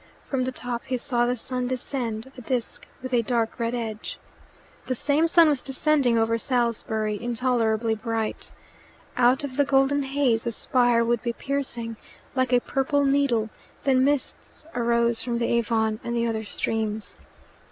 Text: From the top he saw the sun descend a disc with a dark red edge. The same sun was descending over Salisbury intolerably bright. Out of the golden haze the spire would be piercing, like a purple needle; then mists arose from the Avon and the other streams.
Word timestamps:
From 0.25 0.45
the 0.45 0.51
top 0.51 0.85
he 0.85 0.97
saw 0.97 1.27
the 1.27 1.35
sun 1.35 1.67
descend 1.67 2.31
a 2.35 2.41
disc 2.41 2.87
with 3.03 3.13
a 3.13 3.21
dark 3.21 3.59
red 3.59 3.75
edge. 3.75 4.17
The 4.87 4.95
same 4.95 5.27
sun 5.27 5.47
was 5.47 5.61
descending 5.61 6.17
over 6.17 6.39
Salisbury 6.39 7.21
intolerably 7.21 7.93
bright. 7.93 8.51
Out 9.15 9.43
of 9.43 9.57
the 9.57 9.63
golden 9.63 10.01
haze 10.01 10.45
the 10.45 10.51
spire 10.51 11.05
would 11.05 11.21
be 11.21 11.33
piercing, 11.33 11.97
like 12.33 12.51
a 12.51 12.61
purple 12.61 13.05
needle; 13.05 13.51
then 13.83 14.03
mists 14.03 14.65
arose 14.73 15.21
from 15.21 15.37
the 15.37 15.45
Avon 15.49 15.99
and 16.03 16.15
the 16.15 16.25
other 16.25 16.45
streams. 16.45 17.17